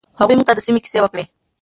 هغوی 0.19 0.35
موږ 0.37 0.47
ته 0.49 0.53
د 0.55 0.59
سیمې 0.65 0.79
کیسې 0.83 0.99
وکړې. 1.01 1.23